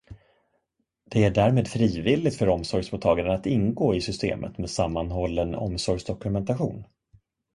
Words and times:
Det 1.05 1.23
är 1.23 1.29
därmed 1.31 1.67
frivilligt 1.67 2.37
för 2.37 2.49
omsorgsmottagaren 2.49 3.31
att 3.31 3.45
ingå 3.45 3.95
i 3.95 4.01
systemet 4.01 4.57
med 4.57 4.69
sammanhållen 4.69 5.55
omsorgsdokumentation. 5.55 6.83